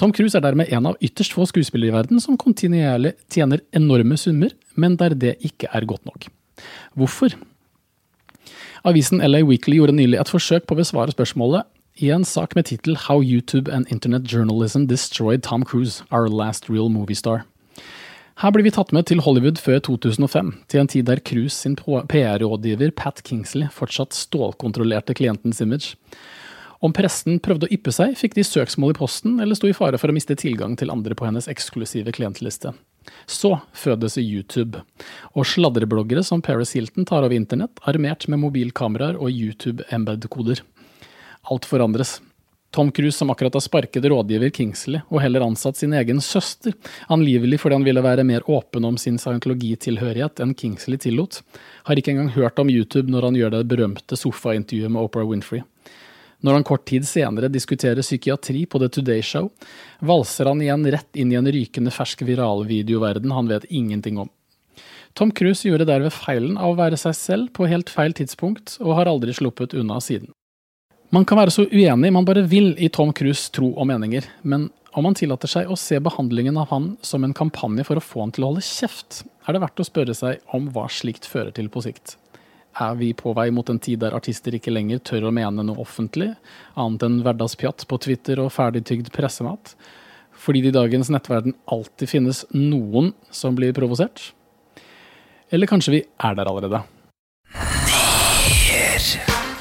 [0.00, 4.16] Tom Cruise er dermed en av ytterst få skuespillere i verden som kontinuerlig tjener enorme
[4.16, 6.30] summer, men der det ikke er godt nok.
[6.96, 7.36] Hvorfor?
[8.88, 12.66] Avisen LA Weekly gjorde nylig et forsøk på å besvare spørsmålet i en sak med
[12.66, 17.44] tittel How YouTube and Internet Journalism Destroyed Tom Cruise, Our Last Real Movie Star.
[18.40, 21.76] Her blir vi tatt med til Hollywood før 2005, til en tid der Cruise sin
[21.76, 25.94] PR-rådgiver Pat Kingsley fortsatt stålkontrollerte klientens image.
[26.82, 30.00] Om pressen prøvde å yppe seg, fikk de søksmål i posten eller sto i fare
[30.00, 32.72] for å miste tilgang til andre på hennes eksklusive klientliste.
[33.30, 34.80] Så fødes YouTube,
[35.36, 40.64] og sladrebloggere som Paris Hilton tar over internett, armert med mobilkameraer og YouTube-embed-koder.
[41.50, 42.20] Alt forandres.
[42.72, 46.72] Tom Cruise, som akkurat har sparket rådgiver Kingsley, og heller ansatt sin egen søster,
[47.12, 51.42] angivelig fordi han ville være mer åpen om sin scientologitilhørighet enn Kingsley tillot,
[51.84, 55.60] har ikke engang hørt om YouTube når han gjør det berømte sofaintervjuet med Oprah Winfrey.
[56.42, 59.52] Når han kort tid senere diskuterer psykiatri på The Today Show,
[60.00, 64.30] valser han igjen rett inn i en rykende fersk viralvideoverden han vet ingenting om.
[65.12, 68.96] Tom Cruise gjorde derved feilen av å være seg selv på helt feil tidspunkt, og
[68.96, 70.32] har aldri sluppet unna siden.
[71.12, 74.70] Man kan være så uenig man bare vil i Tom Cruise' tro og meninger, men
[74.96, 78.22] om man tillater seg å se behandlingen av han som en kampanje for å få
[78.22, 81.52] han til å holde kjeft, er det verdt å spørre seg om hva slikt fører
[81.52, 82.14] til på sikt.
[82.80, 85.84] Er vi på vei mot en tid der artister ikke lenger tør å mene noe
[85.84, 86.30] offentlig,
[86.80, 89.74] annet enn hverdagspjatt på Twitter og ferdigtygd pressemat?
[90.32, 94.30] Fordi det i dagens nettverden alltid finnes noen som blir provosert?
[95.52, 96.80] Eller kanskje vi er der allerede?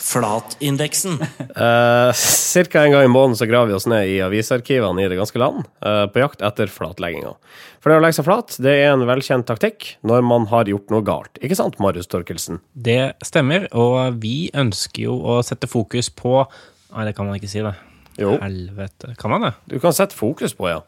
[0.00, 1.18] Flatindeksen.
[1.54, 5.18] Uh, Cirka en gang i måneden så graver vi oss ned i avisarkivene i det
[5.18, 7.34] ganske land uh, på jakt etter flatlegginga.
[7.80, 10.92] For det å legge seg flat det er en velkjent taktikk når man har gjort
[10.92, 11.40] noe galt.
[11.40, 12.60] Ikke sant, Marius Torkelsen?
[12.74, 16.42] Det stemmer, og vi ønsker jo å sette fokus på
[16.90, 17.76] Nei, det kan man ikke si, det.
[18.18, 18.32] Jo.
[18.42, 19.12] Helvete.
[19.20, 19.52] Kan man det?
[19.70, 20.80] Du kan sette fokus på, ja.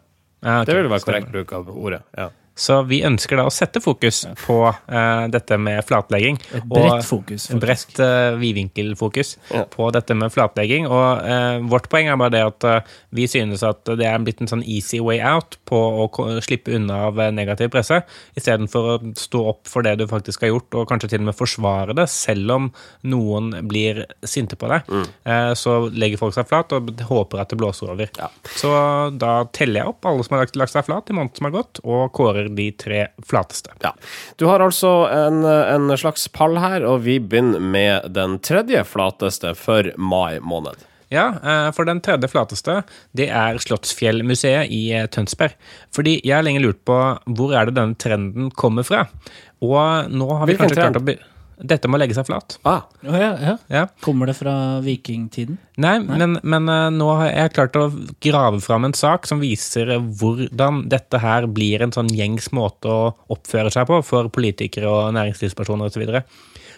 [0.42, 2.03] Ja, okay, Det vil være korrekt bruk av ordet.
[2.18, 2.33] ja.
[2.59, 6.38] Så vi ønsker da å sette fokus på uh, dette med flatlegging.
[6.53, 7.49] Et bredt fokus.
[7.53, 9.37] Et bredt uh, vidvinkelfokus
[9.73, 10.88] på dette med flatlegging.
[10.91, 12.69] Og uh, vårt poeng er bare det at
[13.15, 16.07] vi synes at det er blitt en sånn easy way out på å
[16.45, 18.03] slippe unna av negativ presse,
[18.38, 21.37] istedenfor å stå opp for det du faktisk har gjort, og kanskje til og med
[21.38, 22.69] forsvare det, selv om
[23.09, 24.88] noen blir sinte på deg.
[25.25, 28.12] Eh, så legger folk seg flat og håper at det blåser over.
[28.59, 28.73] Så
[29.21, 31.57] da teller jeg opp alle som har lagt, lagt seg flat i måneden som har
[31.57, 33.74] gått, og kårer de tre flateste.
[33.85, 33.92] Ja.
[34.40, 39.55] Du har altså en, en slags pall her, og vi begynner med den tredje flateste
[39.59, 40.88] for mai måned.
[41.12, 42.78] Ja, eh, for den tredje flateste,
[43.12, 45.59] det er Slottsfjellmuseet i eh, Tønsberg.
[45.92, 46.96] Fordi jeg har lenge lurt på
[47.37, 49.05] hvor er det denne trenden kommer fra.
[49.61, 51.05] Og nå har vi Hvilken kanskje klart å
[51.62, 52.57] Dette må legge seg flat.
[52.66, 53.53] Ah, Oh, ja, ja.
[53.70, 53.85] Ja.
[54.05, 55.57] Kommer det fra vikingtiden?
[55.83, 57.87] Nei, men, men eh, nå har jeg klart å
[58.22, 63.12] grave fram en sak som viser hvordan dette her blir en sånn gjengs måte å
[63.33, 66.20] oppføre seg på for politikere og næringslivspersoner osv.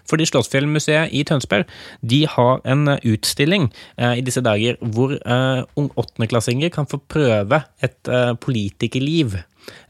[0.05, 1.69] Fordi Slottsfjellmuseet i Tønsberg
[2.05, 7.01] de har en eh, utstilling eh, i disse dager hvor eh, ung- åttendeklassinger kan få
[7.09, 9.39] prøve et eh, politikerliv.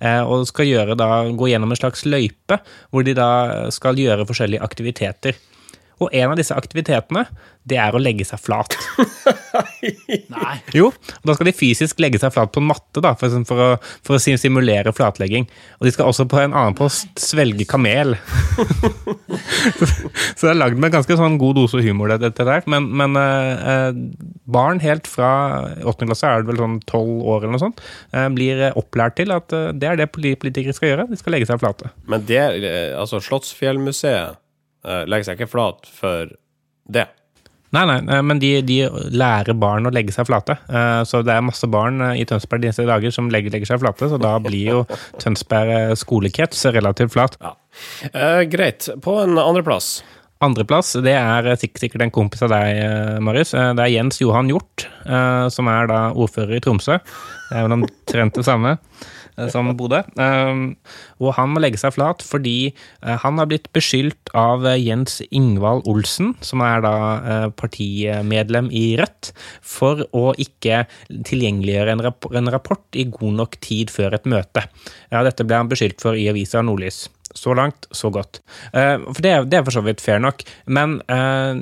[0.00, 2.60] Eh, og skal da, gå gjennom en slags løype
[2.90, 3.30] hvor de da
[3.74, 5.38] skal gjøre forskjellige aktiviteter.
[6.02, 7.24] Og en av disse aktivitetene,
[7.64, 8.74] det er å legge seg flat.
[10.34, 10.56] Nei.
[10.74, 13.62] Jo, og da skal de fysisk legge seg flat på en matte, da, for, for,
[13.62, 13.68] å,
[14.04, 15.46] for å simulere flatlegging.
[15.78, 18.16] Og de skal også på en annen post svelge kamel.
[20.36, 22.66] så det er lagd med ganske sånn god dose humor, det- dette der.
[22.70, 23.88] Men, men eh,
[24.50, 25.30] barn helt fra
[25.84, 29.16] åttende klasse, er det vel sånn tolv år eller noe sånt, eh, blir eh, opplært
[29.22, 31.08] til at eh, det er det politikere skal gjøre.
[31.12, 31.92] De skal legge seg flate.
[32.10, 34.40] men det, eh, altså Slottsfjellmuseet
[35.08, 36.32] legger seg ikke flat for
[36.92, 37.06] det.
[37.74, 38.76] Nei, nei, eh, men de, de
[39.18, 40.54] lærer barn å legge seg flate.
[40.70, 43.80] Eh, Så det er masse barn eh, i Tønsberg disse dager som legger, legger seg
[43.82, 44.82] flate, så da blir jo
[45.18, 47.34] Tønsberg eh, skolekrets relativt flat.
[47.42, 47.54] Ja.
[48.12, 48.86] Eh, greit.
[49.02, 49.96] På en andreplass.
[50.44, 53.54] Andreplass, det er eh, sikkert en kompis av deg, eh, Marius.
[53.58, 57.00] Eh, Det er Jens Johan Hjort, eh, som er da ordfører i Tromsø.
[57.50, 59.10] Det er vel omtrent det samme eh,
[59.50, 60.02] som Bodø.
[60.20, 60.62] Eh,
[61.22, 65.20] Og han må legge seg flat fordi eh, han har blitt beskyldt av eh, Jens
[65.30, 69.32] Ingvald Olsen, som er da eh, partimedlem i Rødt,
[69.64, 72.04] for å ikke tilgjengeliggjøre en,
[72.40, 74.66] en rapport i god nok tid før et møte.
[75.10, 77.06] Ja, dette ble han beskyldt for i avisa Nordlys.
[77.34, 78.38] Så langt, så godt.
[78.72, 81.58] Eh, for det, det er for så vidt fair nok, men eh,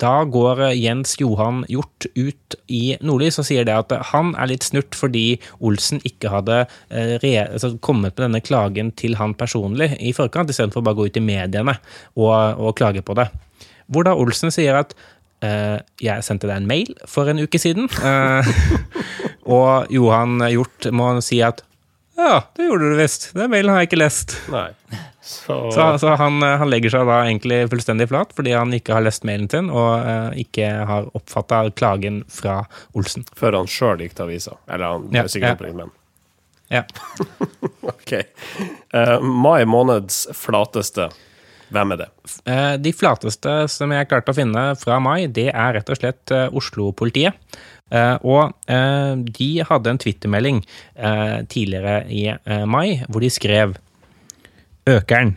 [0.00, 4.48] da går eh, Jens Johan Hjort ut i Nordlys og sier det at han er
[4.48, 10.14] litt snurt fordi Olsen ikke hadde altså, kommet med denne klagen til han personlig i
[10.16, 11.76] forkant, istedenfor bare å gå ut i mediene
[12.16, 13.28] og, og klage på det.
[13.92, 14.96] Hvor da Olsen sier at
[15.40, 18.44] Uh, jeg sendte deg en mail for en uke siden, Uh,
[19.56, 21.62] og Johan Hjort må si at
[22.20, 23.30] ja, det gjorde du visst.
[23.32, 24.36] Den mailen har jeg ikke lest.
[24.52, 24.68] Nei.
[25.22, 28.94] Så, Så, så han, eh, han legger seg da egentlig fullstendig flat fordi han ikke
[28.96, 32.62] har lest mailen sin og uh, ikke har oppfatta klagen fra
[32.96, 33.26] Olsen.
[33.36, 34.56] Før han sjøl gikk til avisa.
[34.70, 35.72] Eller han Ja, er sikkert ja.
[35.76, 35.92] men
[36.72, 36.84] Ja.
[37.90, 38.14] Ok.
[38.94, 41.10] Uh, mai måneds flateste.
[41.70, 42.08] Hvem er det?
[42.48, 46.32] Uh, De flateste som jeg klarte å finne fra mai, det er rett og slett
[46.56, 47.36] Oslo-politiet.
[47.92, 50.62] Uh, Og uh, de hadde en twittermelding
[50.96, 52.24] uh, tidligere i
[52.70, 53.76] mai hvor de skrev
[54.88, 55.36] Økeren.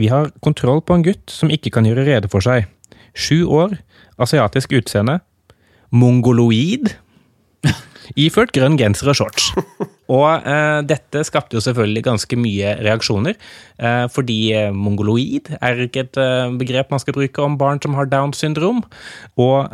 [0.00, 2.66] Vi har kontroll på en gutt som ikke kan gjøre rede for seg.
[3.14, 3.76] Sju år,
[4.18, 5.20] asiatisk utseende,
[5.94, 6.94] mongoloid,
[8.24, 9.52] iført grønn genser og shorts.
[10.12, 13.38] Og eh, dette skapte jo selvfølgelig ganske mye reaksjoner,
[13.78, 17.96] eh, fordi eh, mongoloid er ikke et eh, begrep man skal bruke om barn som
[17.96, 18.82] har Downs syndrom.
[19.40, 19.70] Og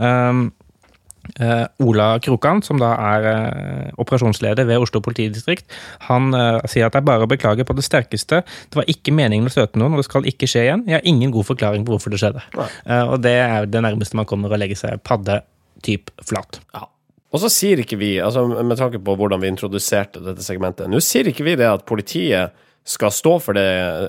[1.38, 5.66] eh, eh, Ola Krokan, som da er eh, operasjonsleder ved Oslo politidistrikt,
[6.08, 8.42] han eh, sier at det er bare å beklage på det sterkeste.
[8.42, 10.86] Det var ikke meningen å støte noen, og det skal ikke skje igjen.
[10.88, 12.44] Jeg har ingen god forklaring på hvorfor det skjedde.
[12.56, 15.42] Eh, og det er det nærmeste man kommer å legge seg padde
[15.84, 16.60] typ flat.
[16.74, 16.86] Ja.
[17.30, 20.98] Og så sier ikke vi, altså med tanke på hvordan vi introduserte dette segmentet, nå
[21.04, 23.64] sier ikke vi det at politiet skal stå for det,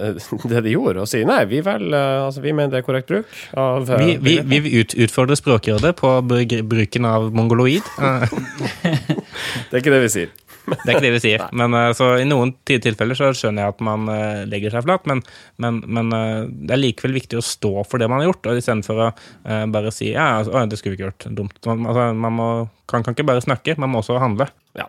[0.50, 3.12] det de gjorde, og si nei, vi vel, eh, altså vi mener det er korrekt
[3.12, 7.84] bruk av eh, Vi, vi, vi ut, utfordrer Språkrådet på bruken av mongoloid.
[8.02, 8.30] Eh,
[9.72, 10.32] Det er ikke det vi sier.
[10.72, 11.44] Det er ikke det vi sier.
[11.60, 14.06] Men så I noen tilfeller så skjønner jeg at man
[14.50, 15.22] legger seg flat, men,
[15.62, 16.12] men, men
[16.68, 19.10] det er likevel viktig å stå for det man har gjort, og istedenfor å
[19.74, 21.28] bare si ja, altså, det skulle vi ikke gjort.
[21.40, 21.58] Dumt.
[21.68, 22.50] Man, altså, man må,
[22.92, 24.48] kan, kan ikke bare snakke, man må også handle.
[24.78, 24.88] Ja.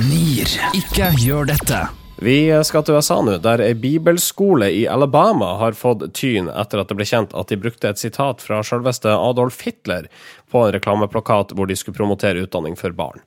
[0.00, 0.56] NIR.
[0.80, 1.84] Ikke gjør dette.
[2.18, 6.88] Vi skal til USA nå, der ei bibelskole i Alabama har fått tyn etter at
[6.88, 10.08] det ble kjent at de brukte et sitat fra selveste Adolf Hitler
[10.48, 13.20] på en reklameplakat hvor de skulle promotere utdanning for barn.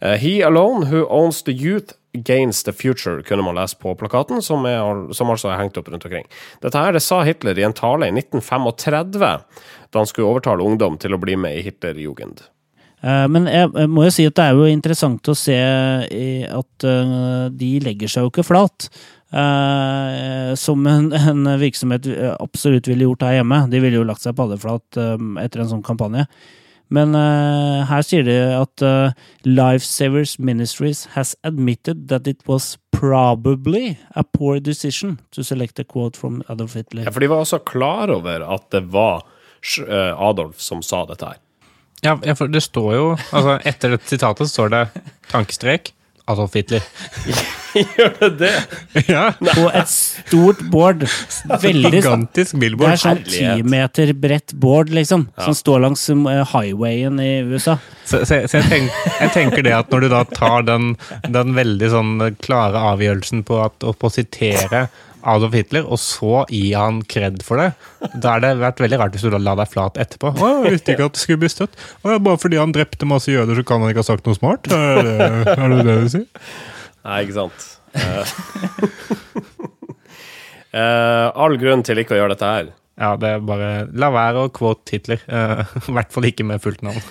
[0.00, 4.40] Eh, He alone who owns the youth gains the future, kunne man lese på plakaten,
[4.42, 6.24] som, er, som altså er hengt opp rundt omkring.
[6.64, 9.44] Dette her, det sa Hitler i en tale i 1935,
[9.92, 12.46] da han skulle overtale ungdom til å bli med i Hitlerjugend.
[13.02, 17.48] Eh, Men jeg må jo si at det er jo interessant å se at eh,
[17.50, 18.88] de legger seg jo ikke flat.
[19.32, 22.06] eh, som en, virksomhet
[22.38, 23.62] absolutt ville gjort her hjemme.
[23.72, 24.98] De ville jo lagt seg paddeflat
[25.42, 26.26] etter en sånn kampanje.
[26.92, 27.14] Men
[27.88, 28.82] her sier de at
[29.48, 36.20] Lifesavers Ministries has admitted that it was probably a poor decision to select a quote
[36.20, 37.06] from Adolf Hitler.
[37.08, 39.24] Ja, for de var altså klar over at det var
[39.88, 41.40] Adolf som sa dette her.
[42.02, 44.86] Ja, ja, for det står jo altså Etter dette sitatet står det
[45.30, 45.92] tankestrek
[46.30, 46.82] Adolf Hitler.
[47.96, 48.50] Gjør det det?
[49.08, 49.24] ja.
[49.42, 51.02] På et stort board.
[51.62, 55.26] Veldig Gigantisk Det er sånn ti meter bredt board, liksom.
[55.40, 57.78] Som står langs eh, highwayen i USA.
[58.04, 60.92] Så, så, så jeg, tenk, jeg tenker det at når du da tar den,
[61.26, 64.86] den veldig sånn klare avgjørelsen på, at, på å sitere
[65.22, 67.70] Adolf Hitler, og så gi han kred for det,
[68.14, 70.34] da er det vært veldig rart hvis du la deg flat etterpå.
[70.34, 71.78] Å, jeg visste ikke at det skulle bli støtt.
[72.02, 74.70] Å, bare fordi han drepte masse jøder, så kan han ikke ha sagt noe smart?
[74.72, 75.16] Er det
[75.56, 76.28] er det, det du sier?
[77.02, 77.66] Nei, ikke sant.
[77.92, 78.36] Eh,
[80.82, 82.70] eh, all grunn til ikke å gjøre dette her.
[83.00, 85.22] Ja, det er bare La være å quote Hitler.
[85.26, 87.02] Eh, I hvert fall ikke med fullt navn.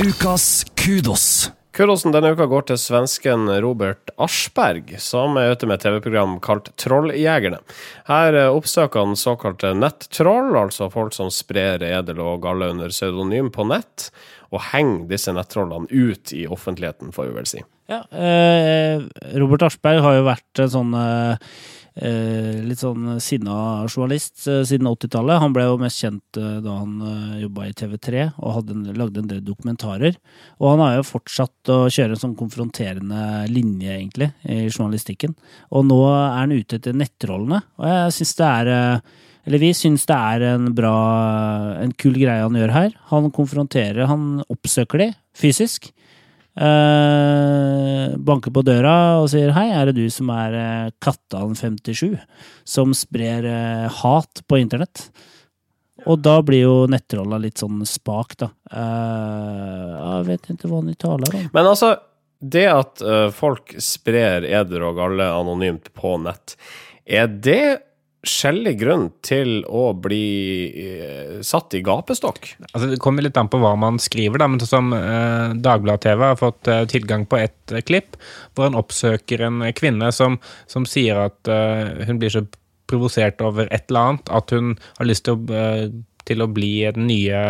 [0.00, 1.50] Ukas kudos.
[1.78, 7.60] Kurosen denne uka går til svensken Robert Aschberg, som er ute med TV-program kalt Trolljegerne.
[8.08, 13.68] Her oppsøker han såkalte nettroll, altså folk som sprer edel og galle under pseudonym på
[13.70, 14.08] nett,
[14.50, 17.62] og henger disse nettrollene ut i offentligheten, får vi vel si.
[17.86, 19.06] Ja, eh,
[19.38, 21.52] Robert Aschberg har jo vært sånn eh,
[21.98, 25.40] litt sånn sinna journalist eh, siden 80-tallet.
[25.42, 29.22] Han ble jo mest kjent eh, da han eh, jobba i TV3 og hadde lagde
[29.22, 30.18] en del dokumentarer.
[30.60, 35.34] Og han har jo fortsatt å kjøre en sånn konfronterende linje, egentlig, i journalistikken.
[35.74, 39.16] Og nå er han ute etter nettrollene, og jeg syns det er eh,
[39.48, 40.96] eller vi syns det er en bra,
[41.80, 42.90] en kul greie han gjør her.
[43.08, 45.88] Han konfronterer, han oppsøker de fysisk.
[46.58, 52.16] Eh, banker på døra og sier hei, er det du som er eh, Kattan57,
[52.66, 55.06] som sprer eh, hat på internett?
[56.08, 58.48] Og da blir jo nettrolla litt sånn spak, da.
[58.70, 61.48] Jeg vet ikke hva han taler om.
[61.52, 61.90] Men altså,
[62.38, 63.02] det at
[63.34, 66.54] folk sprer eder og galle anonymt på nett,
[67.02, 67.87] er det
[68.26, 70.24] skjellig grunn til å bli
[70.82, 72.50] eh, satt i gapestokk?
[72.72, 76.06] Altså, det kommer litt an på hva man skriver, da, men sånn som eh, Dagbladet
[76.08, 78.18] TV har fått eh, tilgang på et eh, klipp
[78.54, 82.44] hvor han oppsøker en kvinne som, som sier at eh, hun blir så
[82.88, 85.86] provosert over et eller annet at hun har lyst til å, eh,
[86.28, 87.40] til å bli den nye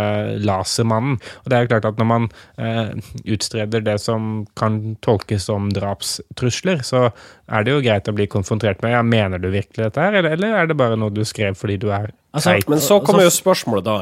[0.44, 1.18] lasermannen.
[1.42, 2.28] Og det er jo klart at når man
[2.60, 2.94] eh,
[3.26, 7.08] utstreder det som kan tolkes som drapstrusler, så
[7.48, 10.38] er det jo greit å bli konfrontert med ja, mener du virkelig dette her, eller,
[10.38, 12.68] eller er det bare noe du skrev fordi du er Altså, teit?
[12.68, 13.94] Men så kommer jo spørsmålet da.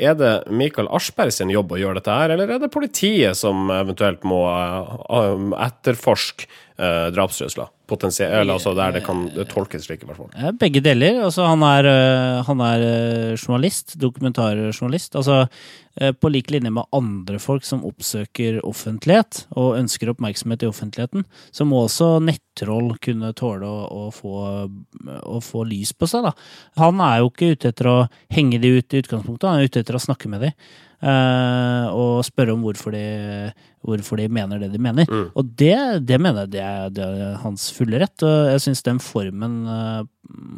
[0.00, 3.68] Er det Michael Aschberg sin jobb å gjøre dette her, eller er det politiet som
[3.72, 6.48] eventuelt må eh, etterforske
[6.80, 7.70] uh, drapstrusler?
[7.86, 10.54] Potensielt, altså der det kan tolkes slik, i hvert fall.
[10.58, 11.20] Begge deler.
[11.22, 15.14] Altså, han er, øh, han er øh, journalist, dokumentarjournalist.
[15.14, 15.46] Altså,
[16.20, 21.64] på lik linje med andre folk som oppsøker offentlighet og ønsker oppmerksomhet i offentligheten, så
[21.64, 24.34] må også nettroll kunne tåle å, å, få,
[25.22, 26.26] å få lys på seg.
[26.26, 26.34] Da.
[26.82, 27.96] Han er jo ikke ute etter å
[28.34, 30.52] henge de ut i utgangspunktet, han er ute etter å snakke med de.
[31.02, 33.04] Eh, og spørre om hvorfor de,
[33.86, 35.10] hvorfor de mener det de mener.
[35.36, 35.76] Og det,
[36.08, 38.16] det mener jeg det er, det er hans fulle rett.
[38.26, 40.04] Og jeg syns den formen, eh,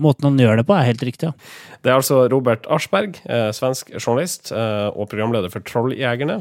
[0.05, 1.33] måten han gjør det på, er helt riktig.
[1.33, 1.51] Ja.
[1.85, 6.40] Det er altså Robert Aschberg, eh, svensk journalist og programleder for Trolljegerne,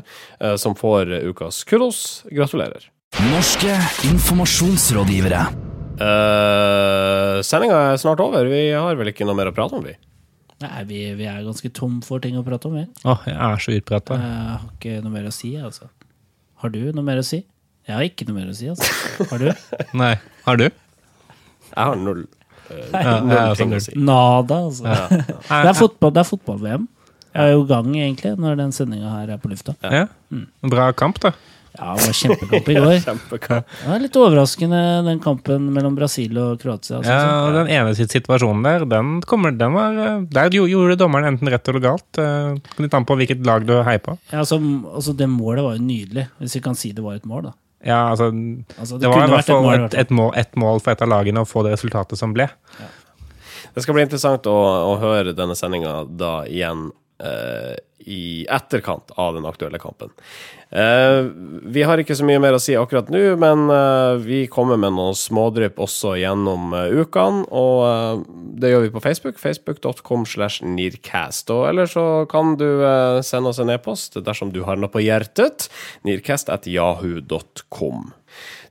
[0.61, 2.23] som får ukas kudos.
[2.33, 2.91] Gratulerer.
[3.31, 3.73] Norske
[4.09, 5.47] informasjonsrådgivere.
[5.97, 8.45] Uh, Sendinga er snart over.
[8.45, 9.95] Vi har vel ikke noe mer å prate om, vi?
[10.63, 12.85] Nei, vi, vi er ganske tom for ting å prate om, vi.
[13.05, 14.15] Åh, jeg er så utprata.
[14.17, 15.89] Jeg har ikke noe mer å si, altså.
[16.63, 17.43] Har du noe mer å si?
[17.87, 19.27] Jeg har ikke noe mer å si, altså.
[19.29, 19.51] Har du?
[20.01, 20.15] Nei.
[20.47, 20.65] Har du?
[20.67, 22.23] Jeg har null,
[22.71, 23.83] eh, Ja, null ting sånn å null.
[23.85, 23.93] si.
[24.09, 24.95] Nada, altså.
[25.67, 26.87] Det er fotball, det er fotball-VM.
[27.37, 29.75] Jeg er jo i gang, egentlig, når den sendinga her er på lufta.
[29.85, 30.07] Ja.
[30.73, 31.35] Bra kamp, da.
[31.77, 32.93] Ja, det var kjempekamp i går.
[33.05, 33.67] Kjempekamp.
[33.83, 36.99] Det var litt overraskende, den kampen mellom Brasil og Kroatia.
[37.03, 39.99] synes Ja, og Den ene situasjonen der, den, kommer, den var
[40.33, 42.17] Der gjo- gjorde dommeren enten rett eller galt.
[42.17, 44.17] eh, Litt an på hvilket lag du heier på.
[44.31, 44.57] Ja, altså,
[44.93, 47.53] altså, det målet var jo nydelig, hvis vi kan si det var et mål, da.
[47.85, 51.01] Ja, altså Altså, Det var i hvert fall et, et, mål, et mål for et
[51.05, 52.49] av lagene å få det resultatet som ble.
[53.75, 54.55] Det skal bli interessant å,
[54.89, 56.87] å høre denne sendinga da igjen
[57.21, 57.75] eh,
[58.07, 60.13] i etterkant av den aktuelle kampen.
[60.69, 61.21] Eh,
[61.63, 64.95] vi har ikke så mye mer å si akkurat nå, men eh, vi kommer med
[64.97, 67.45] noen smådrypp også gjennom eh, ukene.
[67.51, 68.25] Og eh,
[68.63, 69.39] det gjør vi på Facebook.
[69.39, 71.51] Facebook.com slash Nearcast.
[71.55, 75.03] Og ellers så kan du eh, sende oss en e-post dersom du har noe på
[75.03, 75.69] hjertet.
[76.07, 78.11] Nearcast at yahoo.com.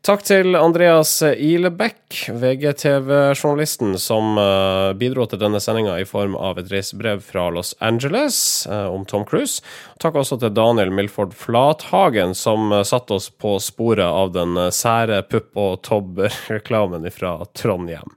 [0.06, 6.68] Takk til Andreas Ilebekk, VGTV-journalisten, som eh, bidro til denne sendinga i form av et
[6.70, 8.36] reisebrev fra Los Angeles
[8.70, 9.64] eh, om Tom Cruise.
[9.98, 14.70] Takk også til Daniel Milford Flathagen, som uh, satte oss på sporet av den eh,
[14.70, 18.14] sære pupp- og tobb-reklamen fra Trondheim.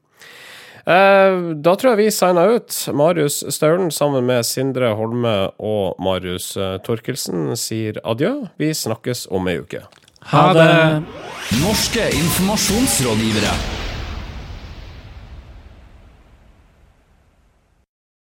[0.85, 2.83] Eh, da tror jeg vi signer ut.
[2.93, 8.35] Marius Staulen sammen med Sindre Holme og Marius eh, Torkelsen sier adjø.
[8.61, 9.87] Vi snakkes om ei uke.
[10.21, 11.03] Ha det!
[11.51, 13.78] Norske informasjonsrådgivere.